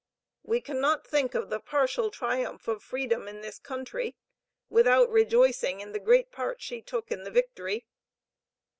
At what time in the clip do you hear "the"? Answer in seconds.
1.51-1.59, 5.91-5.99, 7.23-7.29